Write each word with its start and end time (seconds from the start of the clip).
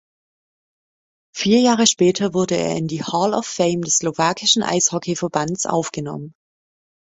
Vier 1.35 1.59
Jahre 1.61 1.85
später 1.85 2.33
wurde 2.33 2.57
er 2.57 2.75
in 2.75 2.87
die 2.87 3.03
Hall 3.03 3.35
of 3.35 3.45
Fame 3.45 3.83
des 3.83 3.97
slowakischen 3.99 4.63
Eishockeyverbands 4.63 5.67
aufgenommen. 5.67 6.33